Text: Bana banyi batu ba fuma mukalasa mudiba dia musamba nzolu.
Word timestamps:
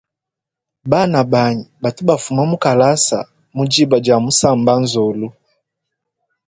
Bana 0.91 1.19
banyi 1.31 1.63
batu 1.81 2.01
ba 2.07 2.15
fuma 2.23 2.43
mukalasa 2.51 3.19
mudiba 3.55 3.97
dia 4.03 4.17
musamba 4.25 4.73
nzolu. 4.83 5.27